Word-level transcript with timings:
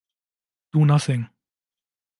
Do 0.71 0.83
nothing. 0.83 1.29